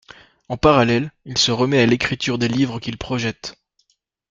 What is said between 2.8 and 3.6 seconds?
projette.